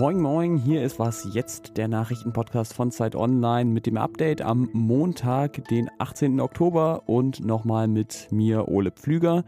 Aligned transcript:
Moin 0.00 0.20
Moin, 0.20 0.56
hier 0.56 0.84
ist 0.84 1.00
was 1.00 1.28
jetzt, 1.34 1.76
der 1.76 1.88
Nachrichtenpodcast 1.88 2.72
von 2.72 2.92
Zeit 2.92 3.16
Online 3.16 3.68
mit 3.68 3.86
dem 3.86 3.96
Update 3.96 4.40
am 4.40 4.70
Montag, 4.72 5.64
den 5.68 5.90
18. 5.98 6.40
Oktober 6.40 7.02
und 7.06 7.44
nochmal 7.44 7.88
mit 7.88 8.28
mir, 8.30 8.68
Ole 8.68 8.92
Pflüger. 8.92 9.44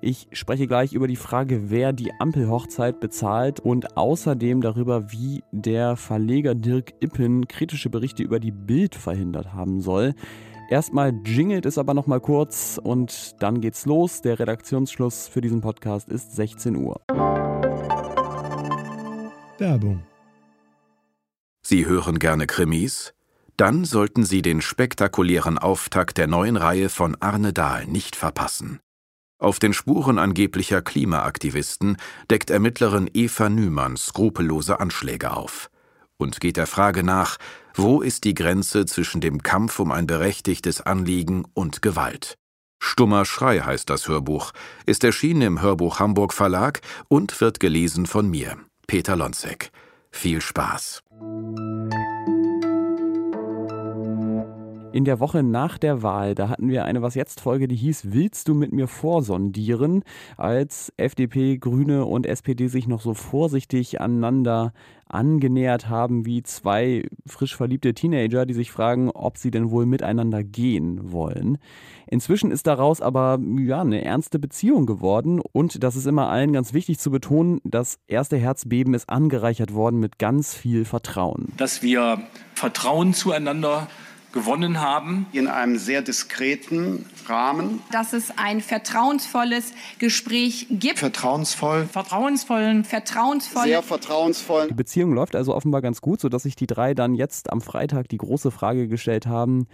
Ich 0.00 0.28
spreche 0.32 0.66
gleich 0.66 0.94
über 0.94 1.08
die 1.08 1.16
Frage, 1.16 1.70
wer 1.70 1.92
die 1.92 2.10
Ampelhochzeit 2.18 3.00
bezahlt 3.00 3.60
und 3.60 3.98
außerdem 3.98 4.62
darüber, 4.62 5.12
wie 5.12 5.44
der 5.52 5.96
Verleger 5.96 6.54
Dirk 6.54 6.94
Ippen 7.00 7.46
kritische 7.46 7.90
Berichte 7.90 8.22
über 8.22 8.40
die 8.40 8.50
Bild 8.50 8.94
verhindert 8.94 9.52
haben 9.52 9.82
soll. 9.82 10.14
Erstmal 10.72 11.12
jingelt 11.26 11.66
es 11.66 11.76
aber 11.76 11.92
nochmal 11.92 12.22
kurz 12.22 12.80
und 12.82 13.42
dann 13.42 13.60
geht's 13.60 13.84
los. 13.84 14.22
Der 14.22 14.38
Redaktionsschluss 14.38 15.28
für 15.28 15.42
diesen 15.42 15.60
Podcast 15.60 16.08
ist 16.08 16.34
16 16.34 16.76
Uhr. 16.76 16.98
Werbung. 19.58 20.02
Sie 21.60 21.84
hören 21.84 22.18
gerne 22.18 22.46
Krimis? 22.46 23.12
Dann 23.58 23.84
sollten 23.84 24.24
Sie 24.24 24.40
den 24.40 24.62
spektakulären 24.62 25.58
Auftakt 25.58 26.16
der 26.16 26.26
neuen 26.26 26.56
Reihe 26.56 26.88
von 26.88 27.18
Arne 27.20 27.52
Dahl 27.52 27.84
nicht 27.84 28.16
verpassen. 28.16 28.80
Auf 29.38 29.58
den 29.58 29.74
Spuren 29.74 30.18
angeblicher 30.18 30.80
Klimaaktivisten 30.80 31.98
deckt 32.30 32.48
Ermittlerin 32.48 33.10
Eva 33.12 33.50
Nümann 33.50 33.98
skrupellose 33.98 34.80
Anschläge 34.80 35.36
auf 35.36 35.68
und 36.22 36.40
geht 36.40 36.56
der 36.56 36.66
Frage 36.66 37.02
nach, 37.02 37.36
wo 37.74 38.00
ist 38.00 38.24
die 38.24 38.34
Grenze 38.34 38.86
zwischen 38.86 39.20
dem 39.20 39.42
Kampf 39.42 39.78
um 39.78 39.92
ein 39.92 40.06
berechtigtes 40.06 40.80
Anliegen 40.80 41.44
und 41.54 41.82
Gewalt. 41.82 42.36
Stummer 42.82 43.24
Schrei 43.24 43.60
heißt 43.60 43.88
das 43.90 44.08
Hörbuch, 44.08 44.52
ist 44.86 45.04
erschienen 45.04 45.42
im 45.42 45.62
Hörbuch 45.62 46.00
Hamburg 46.00 46.32
Verlag 46.32 46.80
und 47.08 47.40
wird 47.40 47.60
gelesen 47.60 48.06
von 48.06 48.28
mir, 48.28 48.56
Peter 48.86 49.16
Lonzek. 49.16 49.70
Viel 50.10 50.40
Spaß. 50.40 51.02
In 54.92 55.06
der 55.06 55.20
Woche 55.20 55.42
nach 55.42 55.78
der 55.78 56.02
Wahl, 56.02 56.34
da 56.34 56.50
hatten 56.50 56.68
wir 56.68 56.84
eine 56.84 57.00
Was 57.00 57.14
jetzt 57.14 57.40
Folge, 57.40 57.66
die 57.66 57.76
hieß 57.76 58.12
Willst 58.12 58.46
du 58.46 58.54
mit 58.54 58.72
mir 58.72 58.88
vorsondieren, 58.88 60.04
als 60.36 60.92
FDP, 60.98 61.56
Grüne 61.56 62.04
und 62.04 62.26
SPD 62.26 62.68
sich 62.68 62.86
noch 62.86 63.00
so 63.00 63.14
vorsichtig 63.14 64.02
aneinander 64.02 64.74
angenähert 65.08 65.88
haben 65.88 66.26
wie 66.26 66.42
zwei 66.42 67.08
frisch 67.26 67.56
verliebte 67.56 67.94
Teenager, 67.94 68.44
die 68.44 68.52
sich 68.52 68.70
fragen, 68.70 69.10
ob 69.10 69.38
sie 69.38 69.50
denn 69.50 69.70
wohl 69.70 69.86
miteinander 69.86 70.44
gehen 70.44 71.10
wollen. 71.10 71.56
Inzwischen 72.06 72.50
ist 72.50 72.66
daraus 72.66 73.00
aber 73.00 73.38
ja 73.58 73.80
eine 73.80 74.04
ernste 74.04 74.38
Beziehung 74.38 74.84
geworden 74.84 75.40
und 75.40 75.82
das 75.82 75.96
ist 75.96 76.06
immer 76.06 76.28
allen 76.28 76.52
ganz 76.52 76.74
wichtig 76.74 76.98
zu 76.98 77.10
betonen, 77.10 77.60
das 77.64 77.98
erste 78.08 78.36
Herzbeben 78.36 78.92
ist 78.92 79.08
angereichert 79.08 79.72
worden 79.72 80.00
mit 80.00 80.18
ganz 80.18 80.54
viel 80.54 80.84
Vertrauen. 80.84 81.48
Dass 81.56 81.82
wir 81.82 82.18
Vertrauen 82.54 83.14
zueinander 83.14 83.88
gewonnen 84.32 84.80
haben. 84.80 85.26
In 85.32 85.48
einem 85.48 85.78
sehr 85.78 86.02
diskreten 86.02 87.06
Rahmen. 87.26 87.80
Dass 87.90 88.12
es 88.12 88.36
ein 88.36 88.60
vertrauensvolles 88.60 89.72
Gespräch 89.98 90.66
gibt. 90.70 90.98
Vertrauensvoll. 90.98 91.86
Vertrauensvollen. 91.86 92.84
Vertrauensvoll. 92.84 93.64
Sehr 93.64 93.82
vertrauensvoll. 93.82 94.68
Die 94.68 94.74
Beziehung 94.74 95.12
läuft 95.12 95.36
also 95.36 95.54
offenbar 95.54 95.82
ganz 95.82 96.00
gut, 96.00 96.20
sodass 96.20 96.44
sich 96.44 96.56
die 96.56 96.66
drei 96.66 96.94
dann 96.94 97.14
jetzt 97.14 97.52
am 97.52 97.60
Freitag 97.60 98.08
die 98.08 98.18
große 98.18 98.50
Frage 98.50 98.88
gestellt 98.88 99.26
haben, 99.26 99.66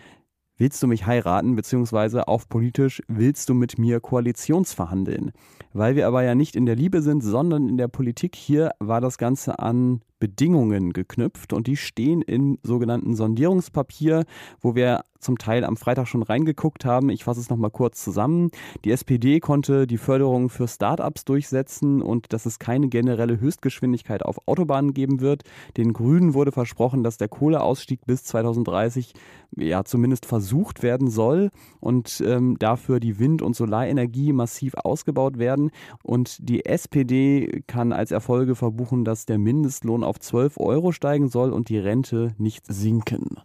Willst 0.60 0.82
du 0.82 0.88
mich 0.88 1.06
heiraten, 1.06 1.54
beziehungsweise 1.54 2.26
auf 2.26 2.48
politisch 2.48 3.00
willst 3.06 3.48
du 3.48 3.54
mit 3.54 3.78
mir 3.78 4.00
Koalitionsverhandeln? 4.00 5.30
Weil 5.72 5.94
wir 5.94 6.08
aber 6.08 6.24
ja 6.24 6.34
nicht 6.34 6.56
in 6.56 6.66
der 6.66 6.74
Liebe 6.74 7.00
sind, 7.00 7.22
sondern 7.22 7.68
in 7.68 7.76
der 7.76 7.86
Politik, 7.86 8.34
hier 8.34 8.72
war 8.80 9.00
das 9.00 9.18
Ganze 9.18 9.60
an 9.60 10.02
Bedingungen 10.18 10.92
geknüpft 10.92 11.52
und 11.52 11.66
die 11.66 11.76
stehen 11.76 12.22
im 12.22 12.58
sogenannten 12.62 13.14
Sondierungspapier, 13.14 14.24
wo 14.60 14.74
wir 14.74 15.02
zum 15.20 15.38
Teil 15.38 15.64
am 15.64 15.76
Freitag 15.76 16.06
schon 16.06 16.22
reingeguckt 16.22 16.84
haben. 16.84 17.10
Ich 17.10 17.24
fasse 17.24 17.40
es 17.40 17.50
nochmal 17.50 17.70
kurz 17.70 18.02
zusammen. 18.02 18.50
Die 18.84 18.92
SPD 18.92 19.40
konnte 19.40 19.86
die 19.86 19.98
Förderung 19.98 20.48
für 20.48 20.68
Startups 20.68 21.24
durchsetzen 21.24 22.02
und 22.02 22.32
dass 22.32 22.46
es 22.46 22.58
keine 22.58 22.88
generelle 22.88 23.40
Höchstgeschwindigkeit 23.40 24.24
auf 24.24 24.46
Autobahnen 24.46 24.94
geben 24.94 25.20
wird. 25.20 25.42
Den 25.76 25.92
Grünen 25.92 26.34
wurde 26.34 26.52
versprochen, 26.52 27.02
dass 27.02 27.18
der 27.18 27.28
Kohleausstieg 27.28 28.06
bis 28.06 28.24
2030 28.24 29.12
ja 29.56 29.84
zumindest 29.84 30.26
versucht 30.26 30.82
werden 30.82 31.10
soll 31.10 31.50
und 31.80 32.22
ähm, 32.24 32.56
dafür 32.58 33.00
die 33.00 33.18
Wind- 33.18 33.42
und 33.42 33.56
Solarenergie 33.56 34.32
massiv 34.32 34.74
ausgebaut 34.74 35.38
werden. 35.38 35.70
Und 36.02 36.48
die 36.48 36.64
SPD 36.64 37.62
kann 37.66 37.92
als 37.92 38.10
Erfolge 38.10 38.54
verbuchen, 38.54 39.04
dass 39.04 39.26
der 39.26 39.38
Mindestlohn 39.38 40.04
auf 40.08 40.18
12 40.18 40.58
Euro 40.58 40.92
steigen 40.92 41.28
soll 41.28 41.52
und 41.52 41.68
die 41.68 41.78
Rente 41.78 42.34
nicht 42.38 42.64
sinken. 42.66 43.36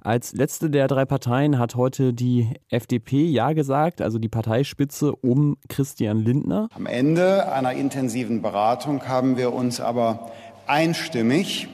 Als 0.00 0.32
letzte 0.32 0.70
der 0.70 0.88
drei 0.88 1.04
Parteien 1.04 1.58
hat 1.58 1.74
heute 1.74 2.14
die 2.14 2.48
FDP 2.70 3.24
Ja 3.26 3.52
gesagt, 3.52 4.00
also 4.00 4.18
die 4.18 4.28
Parteispitze 4.28 5.14
um 5.14 5.56
Christian 5.68 6.18
Lindner. 6.18 6.68
Am 6.74 6.86
Ende 6.86 7.52
einer 7.52 7.72
intensiven 7.72 8.42
Beratung 8.42 9.06
haben 9.06 9.36
wir 9.36 9.52
uns 9.52 9.80
aber 9.80 10.30
einstimmig 10.66 11.68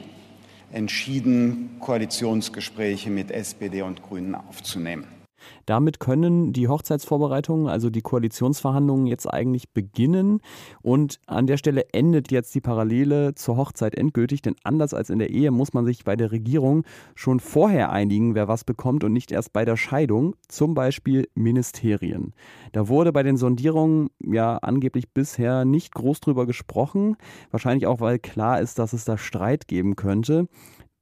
entschieden, 0.71 1.77
Koalitionsgespräche 1.79 3.09
mit 3.09 3.31
SPD 3.31 3.81
und 3.81 4.03
Grünen 4.03 4.35
aufzunehmen. 4.35 5.18
Damit 5.65 5.99
können 5.99 6.53
die 6.53 6.67
Hochzeitsvorbereitungen, 6.67 7.67
also 7.67 7.89
die 7.89 8.01
Koalitionsverhandlungen 8.01 9.07
jetzt 9.07 9.25
eigentlich 9.25 9.71
beginnen. 9.71 10.41
Und 10.81 11.19
an 11.27 11.47
der 11.47 11.57
Stelle 11.57 11.85
endet 11.93 12.31
jetzt 12.31 12.53
die 12.55 12.61
Parallele 12.61 13.35
zur 13.35 13.57
Hochzeit 13.57 13.95
endgültig, 13.95 14.41
denn 14.41 14.55
anders 14.63 14.93
als 14.93 15.09
in 15.09 15.19
der 15.19 15.29
Ehe 15.29 15.51
muss 15.51 15.73
man 15.73 15.85
sich 15.85 16.03
bei 16.03 16.15
der 16.15 16.31
Regierung 16.31 16.83
schon 17.15 17.39
vorher 17.39 17.91
einigen, 17.91 18.35
wer 18.35 18.47
was 18.47 18.63
bekommt 18.63 19.03
und 19.03 19.13
nicht 19.13 19.31
erst 19.31 19.53
bei 19.53 19.65
der 19.65 19.77
Scheidung, 19.77 20.35
zum 20.47 20.73
Beispiel 20.73 21.27
Ministerien. 21.35 22.33
Da 22.71 22.87
wurde 22.87 23.11
bei 23.11 23.23
den 23.23 23.37
Sondierungen 23.37 24.09
ja 24.23 24.57
angeblich 24.57 25.11
bisher 25.13 25.65
nicht 25.65 25.93
groß 25.93 26.19
drüber 26.19 26.45
gesprochen, 26.45 27.17
wahrscheinlich 27.51 27.87
auch, 27.87 27.99
weil 27.99 28.19
klar 28.19 28.61
ist, 28.61 28.79
dass 28.79 28.93
es 28.93 29.05
da 29.05 29.17
Streit 29.17 29.67
geben 29.67 29.95
könnte. 29.95 30.47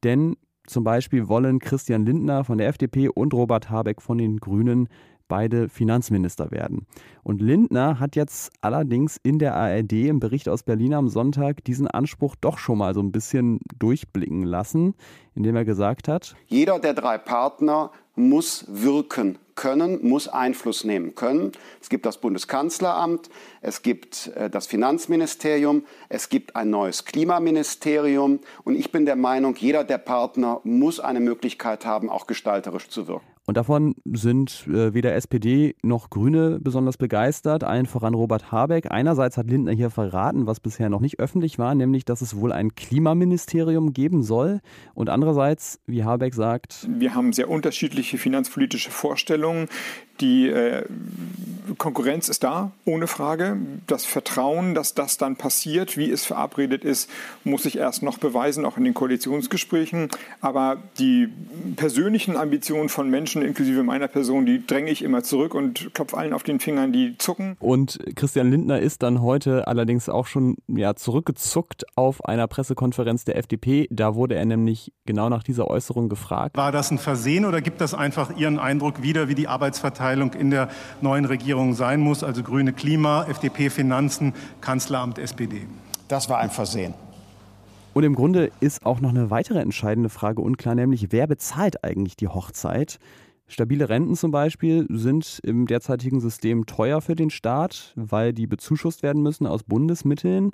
Denn 0.03 0.35
zum 0.67 0.83
Beispiel 0.83 1.27
wollen 1.27 1.59
Christian 1.59 2.05
Lindner 2.05 2.43
von 2.43 2.57
der 2.57 2.67
FDP 2.67 3.09
und 3.09 3.33
Robert 3.33 3.69
Habeck 3.69 4.01
von 4.01 4.17
den 4.17 4.37
Grünen 4.37 4.87
beide 5.27 5.69
Finanzminister 5.69 6.51
werden. 6.51 6.85
Und 7.23 7.41
Lindner 7.41 7.99
hat 7.99 8.15
jetzt 8.15 8.51
allerdings 8.61 9.17
in 9.23 9.39
der 9.39 9.55
ARD 9.55 9.93
im 9.93 10.19
Bericht 10.19 10.47
aus 10.47 10.63
Berlin 10.63 10.93
am 10.93 11.09
Sonntag 11.09 11.63
diesen 11.63 11.87
Anspruch 11.87 12.35
doch 12.39 12.57
schon 12.57 12.77
mal 12.77 12.93
so 12.93 13.01
ein 13.01 13.11
bisschen 13.11 13.59
durchblicken 13.79 14.43
lassen, 14.43 14.93
indem 15.35 15.55
er 15.55 15.65
gesagt 15.65 16.07
hat, 16.07 16.35
jeder 16.45 16.79
der 16.79 16.93
drei 16.93 17.17
Partner 17.17 17.91
muss 18.15 18.65
wirken 18.69 19.37
können, 19.57 20.07
muss 20.07 20.29
Einfluss 20.29 20.85
nehmen 20.85 21.15
können. 21.15 21.51
Es 21.81 21.89
gibt 21.89 22.05
das 22.05 22.19
Bundeskanzleramt, 22.19 23.29
es 23.61 23.81
gibt 23.81 24.27
äh, 24.35 24.49
das 24.49 24.67
Finanzministerium, 24.67 25.85
es 26.07 26.29
gibt 26.29 26.55
ein 26.55 26.69
neues 26.69 27.03
Klimaministerium 27.03 28.39
und 28.63 28.75
ich 28.75 28.93
bin 28.93 29.05
der 29.05 29.17
Meinung, 29.17 29.57
jeder 29.57 29.83
der 29.83 29.97
Partner 29.97 30.61
muss 30.63 31.01
eine 31.01 31.19
Möglichkeit 31.19 31.85
haben, 31.85 32.09
auch 32.09 32.27
gestalterisch 32.27 32.87
zu 32.87 33.09
wirken. 33.09 33.36
Und 33.49 33.55
davon 33.55 33.95
sind 34.03 34.67
äh, 34.67 34.93
weder 34.93 35.15
SPD 35.15 35.73
noch 35.81 36.09
Grüne 36.09 36.59
besonders 36.61 36.97
begeistert, 36.97 37.63
allen 37.63 37.85
voran 37.85 38.13
Robert 38.13 38.51
Habeck. 38.51 38.91
Einerseits 38.91 39.37
hat 39.37 39.49
Lindner 39.49 39.71
hier 39.71 39.89
verraten, 39.89 40.47
was 40.47 40.59
bisher 40.59 40.89
noch 40.89 40.99
nicht 40.99 41.21
öffentlich 41.21 41.57
war, 41.57 41.73
nämlich, 41.73 42.03
dass 42.03 42.19
es 42.19 42.35
wohl 42.35 42.51
ein 42.51 42.75
Klimaministerium 42.75 43.93
geben 43.93 44.21
soll. 44.21 44.59
Und 44.95 45.07
andererseits, 45.07 45.79
wie 45.87 46.03
Habeck 46.03 46.33
sagt, 46.33 46.89
wir 46.89 47.15
haben 47.15 47.31
sehr 47.31 47.49
unterschiedliche 47.49 48.17
finanzpolitische 48.17 48.91
Vorstellungen. 48.91 49.69
Die 50.19 50.47
äh, 50.47 50.83
Konkurrenz 51.77 52.29
ist 52.29 52.43
da, 52.43 52.71
ohne 52.85 53.07
Frage. 53.07 53.57
Das 53.87 54.05
Vertrauen, 54.05 54.73
dass 54.73 54.93
das 54.93 55.17
dann 55.17 55.35
passiert, 55.35 55.97
wie 55.97 56.09
es 56.09 56.25
verabredet 56.25 56.83
ist, 56.83 57.09
muss 57.43 57.63
sich 57.63 57.77
erst 57.77 58.03
noch 58.03 58.17
beweisen, 58.17 58.65
auch 58.65 58.77
in 58.77 58.83
den 58.83 58.93
Koalitionsgesprächen. 58.93 60.09
Aber 60.41 60.77
die 60.97 61.29
persönlichen 61.75 62.37
Ambitionen 62.37 62.89
von 62.89 63.09
Menschen, 63.09 63.41
inklusive 63.41 63.83
meiner 63.83 64.07
Person, 64.07 64.45
die 64.45 64.65
dränge 64.65 64.91
ich 64.91 65.03
immer 65.03 65.23
zurück 65.23 65.53
und 65.53 65.93
klopfe 65.93 66.17
allen 66.17 66.33
auf 66.33 66.43
den 66.43 66.59
Fingern, 66.59 66.93
die 66.93 67.17
zucken. 67.17 67.57
Und 67.59 67.99
Christian 68.15 68.49
Lindner 68.49 68.79
ist 68.79 69.03
dann 69.03 69.21
heute 69.21 69.67
allerdings 69.67 70.09
auch 70.09 70.25
schon 70.25 70.57
ja, 70.67 70.95
zurückgezuckt 70.95 71.85
auf 71.95 72.25
einer 72.25 72.47
Pressekonferenz 72.47 73.25
der 73.25 73.37
FDP. 73.37 73.87
Da 73.91 74.15
wurde 74.15 74.35
er 74.35 74.45
nämlich 74.45 74.93
genau 75.05 75.29
nach 75.29 75.43
dieser 75.43 75.67
Äußerung 75.67 76.09
gefragt. 76.09 76.57
War 76.57 76.71
das 76.71 76.91
ein 76.91 76.97
Versehen 76.97 77.45
oder 77.45 77.61
gibt 77.61 77.81
das 77.81 77.93
einfach 77.93 78.35
Ihren 78.37 78.57
Eindruck 78.57 79.01
wieder, 79.01 79.27
wie 79.27 79.35
die 79.35 79.47
Arbeitsverteilung 79.47 80.06
in 80.13 80.51
der 80.51 80.69
neuen 81.01 81.25
Regierung 81.25 81.73
sein 81.73 81.99
muss? 81.99 82.23
Also 82.23 82.43
Grüne 82.43 82.73
Klima, 82.73 83.25
FDP 83.25 83.69
Finanzen, 83.69 84.33
Kanzleramt 84.61 85.19
SPD. 85.19 85.67
Das 86.07 86.29
war 86.29 86.39
ein 86.39 86.49
Versehen. 86.49 86.93
Und 87.93 88.03
im 88.03 88.13
Grunde 88.13 88.51
ist 88.59 88.85
auch 88.85 88.99
noch 88.99 89.09
eine 89.09 89.31
weitere 89.31 89.59
entscheidende 89.59 90.09
Frage 90.09 90.41
unklar, 90.41 90.75
nämlich 90.75 91.07
wer 91.11 91.25
bezahlt 91.25 91.83
eigentlich 91.83 92.15
die 92.15 92.27
Hochzeit? 92.27 92.99
Stabile 93.47 93.87
Renten 93.89 94.15
zum 94.15 94.29
Beispiel 94.29 94.85
sind 94.89 95.39
im 95.43 95.67
derzeitigen 95.67 96.19
System 96.19 96.65
teuer 96.65 97.01
für 97.01 97.15
den 97.15 97.29
Staat, 97.29 97.93
weil 97.95 98.33
die 98.33 98.45
bezuschusst 98.45 99.03
werden 99.03 99.23
müssen 99.23 99.47
aus 99.47 99.63
Bundesmitteln. 99.63 100.51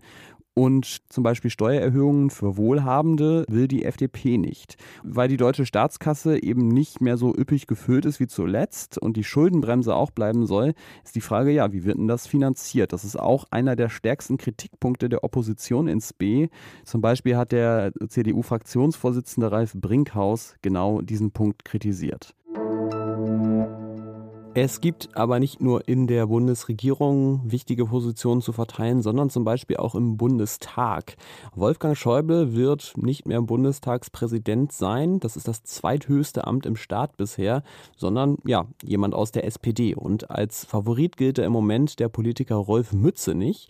Und 0.56 1.02
zum 1.10 1.24
Beispiel 1.24 1.50
Steuererhöhungen 1.50 2.30
für 2.30 2.58
Wohlhabende 2.58 3.44
will 3.50 3.68
die 3.68 3.86
FDP 3.86 4.38
nicht. 4.38 4.78
Weil 5.04 5.28
die 5.28 5.38
deutsche 5.38 5.66
Staatskasse 5.66 6.44
eben 6.44 6.68
nicht 6.68 7.02
mehr 7.02 7.18
so 7.18 7.36
üppig 7.36 7.66
gefüllt 7.66 8.06
ist 8.06 8.20
wie 8.20 8.28
zuletzt 8.28 9.00
und 9.00 9.18
die 9.18 9.24
Schuldenbremse 9.24 9.96
auch 9.96 10.12
bleiben 10.12 10.46
soll, 10.46 10.74
ist 11.04 11.16
die 11.16 11.22
Frage, 11.22 11.52
ja, 11.52 11.74
wie 11.74 11.86
wird 11.86 11.98
denn 11.98 12.08
das 12.08 12.28
finanziert? 12.28 12.94
Das 12.94 13.04
ist 13.04 13.20
auch 13.20 13.46
einer 13.50 13.76
der 13.76 13.90
stärksten 13.90 14.38
Kritikpunkte 14.38 15.10
der 15.10 15.24
Opposition 15.24 15.88
ins 15.88 16.14
B. 16.14 16.50
Zum 16.86 17.02
Beispiel 17.02 17.36
hat 17.36 17.52
der 17.52 17.92
CDU-Fraktionsvorsitzende 18.08 19.52
Ralf 19.52 19.74
Brinkhaus 19.74 20.56
genau 20.62 21.02
diesen 21.02 21.32
Punkt 21.32 21.66
kritisiert. 21.66 22.36
Es 24.56 24.82
gibt 24.82 25.10
aber 25.18 25.40
nicht 25.40 25.62
nur 25.62 25.88
in 25.88 26.06
der 26.06 26.28
Bundesregierung 26.28 27.42
wichtige 27.44 27.86
Positionen 27.88 28.40
zu 28.40 28.52
verteilen, 28.52 29.02
sondern 29.02 29.32
zum 29.32 29.44
Beispiel 29.44 29.78
auch 29.78 29.96
im 29.96 30.16
Bundestag. 30.16 31.16
Wolfgang 31.56 31.98
Schäuble 31.98 32.54
wird 32.54 32.94
nicht 32.96 33.28
mehr 33.28 33.42
Bundestagspräsident 33.42 34.72
sein. 34.72 35.20
Das 35.20 35.38
ist 35.38 35.48
das 35.48 35.64
zweithöchste 35.64 36.46
Amt 36.46 36.68
im 36.68 36.76
Staat 36.76 37.18
bisher, 37.18 37.64
sondern 37.98 38.38
ja, 38.46 38.68
jemand 38.84 39.16
aus 39.16 39.32
der 39.32 39.46
SPD. 39.46 39.96
Und 39.96 40.30
als 40.30 40.66
Favorit 40.66 41.18
gilt 41.18 41.40
er 41.40 41.46
im 41.46 41.52
Moment 41.52 42.00
der 42.00 42.10
Politiker 42.10 42.56
Rolf 42.56 42.94
Mützenich. 42.94 43.70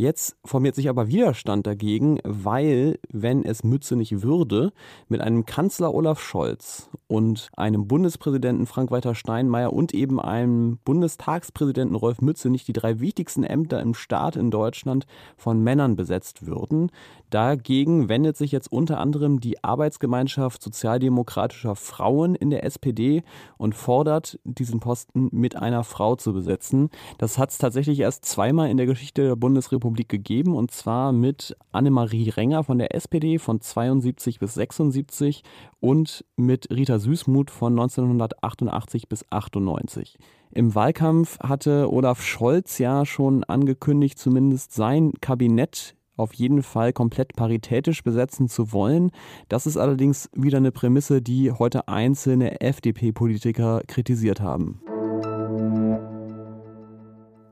Jetzt 0.00 0.38
formiert 0.46 0.76
sich 0.76 0.88
aber 0.88 1.08
Widerstand 1.08 1.66
dagegen, 1.66 2.20
weil, 2.24 2.98
wenn 3.12 3.44
es 3.44 3.64
Mütze 3.64 3.96
nicht 3.96 4.22
würde, 4.22 4.72
mit 5.08 5.20
einem 5.20 5.44
Kanzler 5.44 5.92
Olaf 5.92 6.22
Scholz 6.22 6.88
und 7.06 7.50
einem 7.54 7.86
Bundespräsidenten 7.86 8.64
Frank-Walter 8.64 9.14
Steinmeier 9.14 9.74
und 9.74 9.92
eben 9.92 10.18
einem 10.18 10.78
Bundestagspräsidenten 10.86 11.96
Rolf 11.96 12.22
Mütze 12.22 12.48
nicht 12.48 12.66
die 12.66 12.72
drei 12.72 13.00
wichtigsten 13.00 13.44
Ämter 13.44 13.82
im 13.82 13.92
Staat 13.92 14.36
in 14.36 14.50
Deutschland 14.50 15.04
von 15.36 15.62
Männern 15.62 15.96
besetzt 15.96 16.46
würden. 16.46 16.90
Dagegen 17.28 18.08
wendet 18.08 18.38
sich 18.38 18.52
jetzt 18.52 18.72
unter 18.72 18.98
anderem 19.00 19.38
die 19.38 19.62
Arbeitsgemeinschaft 19.62 20.62
sozialdemokratischer 20.62 21.76
Frauen 21.76 22.34
in 22.34 22.48
der 22.48 22.64
SPD 22.64 23.22
und 23.58 23.74
fordert, 23.74 24.38
diesen 24.44 24.80
Posten 24.80 25.28
mit 25.30 25.56
einer 25.56 25.84
Frau 25.84 26.16
zu 26.16 26.32
besetzen. 26.32 26.88
Das 27.18 27.36
hat 27.36 27.50
es 27.50 27.58
tatsächlich 27.58 28.00
erst 28.00 28.24
zweimal 28.24 28.70
in 28.70 28.78
der 28.78 28.86
Geschichte 28.86 29.24
der 29.24 29.36
Bundesrepublik 29.36 29.89
Republik 29.90 30.08
gegeben 30.08 30.54
und 30.54 30.70
zwar 30.70 31.12
mit 31.12 31.56
Annemarie 31.72 32.30
Renger 32.30 32.62
von 32.62 32.78
der 32.78 32.94
SPD 32.94 33.38
von 33.38 33.60
72 33.60 34.38
bis 34.38 34.54
76 34.54 35.42
und 35.80 36.24
mit 36.36 36.70
Rita 36.70 37.00
Süßmuth 37.00 37.50
von 37.50 37.72
1988 37.72 39.08
bis 39.08 39.24
98. 39.30 40.16
Im 40.52 40.74
Wahlkampf 40.74 41.40
hatte 41.40 41.92
Olaf 41.92 42.22
Scholz 42.22 42.78
ja 42.78 43.04
schon 43.04 43.42
angekündigt, 43.44 44.18
zumindest 44.18 44.72
sein 44.72 45.12
Kabinett 45.20 45.96
auf 46.16 46.34
jeden 46.34 46.62
Fall 46.62 46.92
komplett 46.92 47.34
paritätisch 47.34 48.04
besetzen 48.04 48.48
zu 48.48 48.72
wollen. 48.72 49.10
Das 49.48 49.66
ist 49.66 49.76
allerdings 49.76 50.30
wieder 50.34 50.58
eine 50.58 50.70
Prämisse, 50.70 51.22
die 51.22 51.50
heute 51.50 51.88
einzelne 51.88 52.60
FDP-Politiker 52.60 53.82
kritisiert 53.88 54.40
haben. 54.40 54.80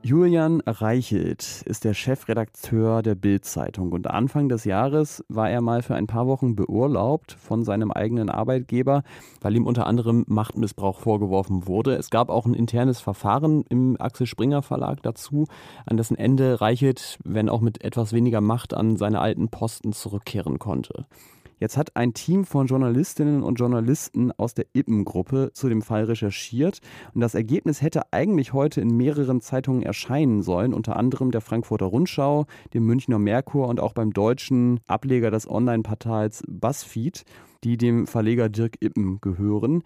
Julian 0.01 0.61
Reichelt 0.65 1.61
ist 1.65 1.83
der 1.83 1.93
Chefredakteur 1.93 3.03
der 3.03 3.15
Bild-Zeitung 3.15 3.91
und 3.91 4.07
Anfang 4.07 4.47
des 4.47 4.63
Jahres 4.63 5.25
war 5.27 5.49
er 5.49 5.59
mal 5.59 5.81
für 5.81 5.95
ein 5.95 6.07
paar 6.07 6.25
Wochen 6.25 6.55
beurlaubt 6.55 7.33
von 7.33 7.65
seinem 7.65 7.91
eigenen 7.91 8.29
Arbeitgeber, 8.29 9.03
weil 9.41 9.57
ihm 9.57 9.67
unter 9.67 9.87
anderem 9.87 10.23
Machtmissbrauch 10.27 11.01
vorgeworfen 11.01 11.67
wurde. 11.67 11.95
Es 11.95 12.09
gab 12.09 12.29
auch 12.29 12.45
ein 12.45 12.53
internes 12.53 13.01
Verfahren 13.01 13.65
im 13.67 13.97
Axel 13.99 14.25
Springer 14.25 14.61
Verlag 14.61 15.03
dazu, 15.03 15.47
an 15.85 15.97
dessen 15.97 16.17
Ende 16.17 16.61
Reichelt, 16.61 17.19
wenn 17.25 17.49
auch 17.49 17.61
mit 17.61 17.83
etwas 17.83 18.13
weniger 18.13 18.39
Macht, 18.39 18.73
an 18.73 18.95
seine 18.95 19.19
alten 19.19 19.49
Posten 19.49 19.91
zurückkehren 19.91 20.59
konnte. 20.59 21.07
Jetzt 21.59 21.75
hat 21.75 21.97
ein 21.97 22.13
Team 22.13 22.45
von 22.45 22.67
Journalistinnen 22.67 23.43
und 23.43 23.59
Journalisten 23.59 24.31
aus 24.31 24.53
der 24.53 24.65
Ippen-Gruppe 24.73 25.51
zu 25.53 25.67
dem 25.67 25.81
Fall 25.81 26.05
recherchiert 26.05 26.79
und 27.13 27.19
das 27.19 27.35
Ergebnis 27.35 27.81
hätte 27.81 28.13
eigentlich 28.13 28.53
heute 28.53 28.79
in 28.79 28.95
mehreren 28.95 29.41
Zeitungen 29.41 29.83
erscheinen 29.83 30.41
sollen, 30.41 30.73
unter 30.73 30.95
anderem 30.95 31.31
der 31.31 31.41
Frankfurter 31.41 31.87
Rundschau, 31.87 32.45
dem 32.73 32.85
Münchner 32.85 33.19
Merkur 33.19 33.67
und 33.67 33.81
auch 33.81 33.91
beim 33.91 34.13
deutschen 34.13 34.79
Ableger 34.87 35.31
des 35.31 35.49
Online-Portals 35.49 36.43
BuzzFeed, 36.47 37.25
die 37.65 37.77
dem 37.77 38.07
Verleger 38.07 38.47
Dirk 38.47 38.77
Ippen 38.81 39.19
gehören. 39.19 39.83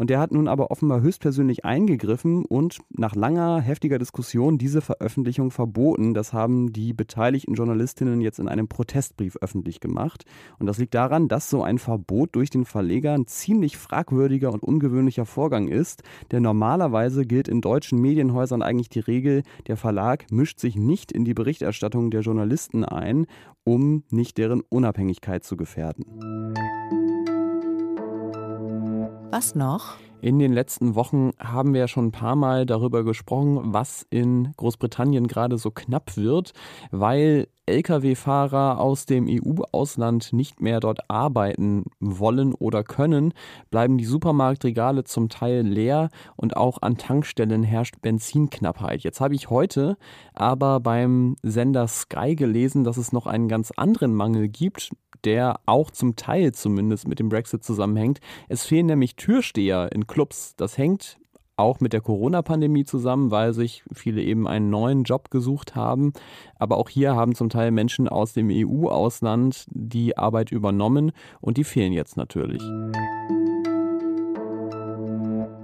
Und 0.00 0.08
der 0.08 0.18
hat 0.18 0.32
nun 0.32 0.48
aber 0.48 0.70
offenbar 0.70 1.02
höchstpersönlich 1.02 1.66
eingegriffen 1.66 2.46
und 2.46 2.78
nach 2.88 3.14
langer, 3.14 3.60
heftiger 3.60 3.98
Diskussion 3.98 4.56
diese 4.56 4.80
Veröffentlichung 4.80 5.50
verboten. 5.50 6.14
Das 6.14 6.32
haben 6.32 6.72
die 6.72 6.94
beteiligten 6.94 7.52
Journalistinnen 7.52 8.22
jetzt 8.22 8.38
in 8.38 8.48
einem 8.48 8.66
Protestbrief 8.66 9.36
öffentlich 9.42 9.78
gemacht. 9.78 10.24
Und 10.58 10.68
das 10.68 10.78
liegt 10.78 10.94
daran, 10.94 11.28
dass 11.28 11.50
so 11.50 11.62
ein 11.62 11.76
Verbot 11.76 12.34
durch 12.34 12.48
den 12.48 12.64
Verleger 12.64 13.12
ein 13.12 13.26
ziemlich 13.26 13.76
fragwürdiger 13.76 14.50
und 14.50 14.62
ungewöhnlicher 14.62 15.26
Vorgang 15.26 15.68
ist. 15.68 16.02
Denn 16.32 16.44
normalerweise 16.44 17.26
gilt 17.26 17.46
in 17.46 17.60
deutschen 17.60 18.00
Medienhäusern 18.00 18.62
eigentlich 18.62 18.88
die 18.88 19.00
Regel, 19.00 19.42
der 19.66 19.76
Verlag 19.76 20.32
mischt 20.32 20.60
sich 20.60 20.76
nicht 20.76 21.12
in 21.12 21.26
die 21.26 21.34
Berichterstattung 21.34 22.10
der 22.10 22.22
Journalisten 22.22 22.86
ein, 22.86 23.26
um 23.64 24.04
nicht 24.08 24.38
deren 24.38 24.62
Unabhängigkeit 24.62 25.44
zu 25.44 25.58
gefährden. 25.58 26.06
Was 29.30 29.54
noch? 29.54 29.96
In 30.22 30.38
den 30.38 30.52
letzten 30.52 30.96
Wochen 30.96 31.30
haben 31.38 31.72
wir 31.72 31.80
ja 31.80 31.88
schon 31.88 32.08
ein 32.08 32.12
paar 32.12 32.36
Mal 32.36 32.66
darüber 32.66 33.04
gesprochen, 33.04 33.72
was 33.72 34.06
in 34.10 34.52
Großbritannien 34.58 35.26
gerade 35.26 35.56
so 35.56 35.70
knapp 35.70 36.18
wird, 36.18 36.52
weil 36.90 37.48
Lkw-Fahrer 37.64 38.80
aus 38.80 39.06
dem 39.06 39.26
EU-Ausland 39.30 40.34
nicht 40.34 40.60
mehr 40.60 40.80
dort 40.80 41.08
arbeiten 41.08 41.84
wollen 42.00 42.52
oder 42.52 42.84
können, 42.84 43.32
bleiben 43.70 43.96
die 43.96 44.04
Supermarktregale 44.04 45.04
zum 45.04 45.30
Teil 45.30 45.62
leer 45.62 46.10
und 46.36 46.56
auch 46.56 46.82
an 46.82 46.98
Tankstellen 46.98 47.62
herrscht 47.62 48.02
Benzinknappheit. 48.02 49.02
Jetzt 49.02 49.20
habe 49.20 49.34
ich 49.34 49.48
heute 49.48 49.96
aber 50.34 50.80
beim 50.80 51.36
Sender 51.42 51.86
Sky 51.88 52.34
gelesen, 52.34 52.84
dass 52.84 52.98
es 52.98 53.12
noch 53.12 53.26
einen 53.26 53.48
ganz 53.48 53.70
anderen 53.70 54.14
Mangel 54.14 54.48
gibt, 54.48 54.90
der 55.24 55.60
auch 55.66 55.90
zum 55.90 56.16
Teil 56.16 56.52
zumindest 56.52 57.06
mit 57.06 57.18
dem 57.18 57.28
Brexit 57.28 57.64
zusammenhängt. 57.64 58.20
Es 58.48 58.64
fehlen 58.64 58.86
nämlich 58.86 59.16
Türsteher 59.16 59.92
in 59.92 60.06
Clubs. 60.10 60.54
Das 60.56 60.76
hängt 60.76 61.18
auch 61.56 61.80
mit 61.80 61.92
der 61.92 62.00
Corona-Pandemie 62.00 62.84
zusammen, 62.84 63.30
weil 63.30 63.52
sich 63.52 63.84
viele 63.92 64.22
eben 64.22 64.48
einen 64.48 64.70
neuen 64.70 65.04
Job 65.04 65.30
gesucht 65.30 65.76
haben. 65.76 66.12
Aber 66.58 66.78
auch 66.78 66.88
hier 66.88 67.14
haben 67.14 67.34
zum 67.34 67.48
Teil 67.48 67.70
Menschen 67.70 68.08
aus 68.08 68.32
dem 68.32 68.48
EU-Ausland 68.50 69.66
die 69.70 70.16
Arbeit 70.16 70.50
übernommen 70.52 71.12
und 71.40 71.56
die 71.58 71.64
fehlen 71.64 71.92
jetzt 71.92 72.16
natürlich. 72.16 72.62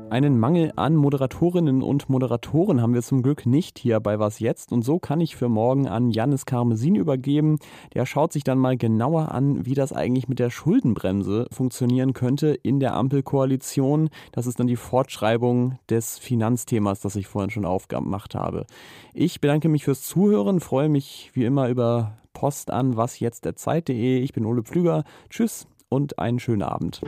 Einen 0.08 0.38
Mangel 0.38 0.72
an 0.76 0.94
Moderatorinnen 0.94 1.82
und 1.82 2.08
Moderatoren 2.08 2.80
haben 2.80 2.94
wir 2.94 3.02
zum 3.02 3.22
Glück 3.22 3.44
nicht 3.44 3.76
hier 3.76 3.98
bei 3.98 4.20
Was 4.20 4.38
Jetzt 4.38 4.70
und 4.70 4.82
so 4.82 5.00
kann 5.00 5.20
ich 5.20 5.34
für 5.34 5.48
morgen 5.48 5.88
an 5.88 6.10
Jannis 6.10 6.46
Karmesin 6.46 6.94
übergeben. 6.94 7.58
Der 7.92 8.06
schaut 8.06 8.32
sich 8.32 8.44
dann 8.44 8.56
mal 8.58 8.76
genauer 8.76 9.32
an, 9.32 9.66
wie 9.66 9.74
das 9.74 9.92
eigentlich 9.92 10.28
mit 10.28 10.38
der 10.38 10.50
Schuldenbremse 10.50 11.48
funktionieren 11.50 12.12
könnte 12.12 12.54
in 12.54 12.78
der 12.78 12.94
Ampelkoalition. 12.94 14.08
Das 14.30 14.46
ist 14.46 14.60
dann 14.60 14.68
die 14.68 14.76
Fortschreibung 14.76 15.80
des 15.90 16.18
Finanzthemas, 16.18 17.00
das 17.00 17.16
ich 17.16 17.26
vorhin 17.26 17.50
schon 17.50 17.64
aufgemacht 17.64 18.36
habe. 18.36 18.66
Ich 19.12 19.40
bedanke 19.40 19.68
mich 19.68 19.84
fürs 19.84 20.02
Zuhören, 20.02 20.60
freue 20.60 20.88
mich 20.88 21.32
wie 21.34 21.44
immer 21.44 21.68
über 21.68 22.12
Post 22.32 22.70
an 22.70 22.96
wasjetzt.zeit.de. 22.96 24.20
Ich 24.20 24.32
bin 24.32 24.46
Ole 24.46 24.62
Pflüger. 24.62 25.02
Tschüss 25.30 25.66
und 25.88 26.20
einen 26.20 26.38
schönen 26.38 26.62
Abend. 26.62 27.00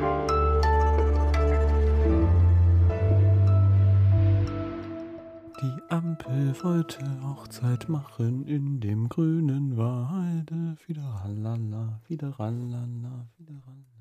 Die 5.60 5.82
Ampel 5.88 6.54
wollte 6.62 7.04
Hochzeit 7.24 7.88
machen 7.88 8.46
in 8.46 8.78
dem 8.78 9.08
grünen 9.08 9.76
Walde. 9.76 10.76
Wieder 10.86 11.02
rallala, 11.02 12.00
wieder 12.06 12.30
rallala, 12.38 13.26
wieder 13.38 13.56
rallala. 13.66 13.97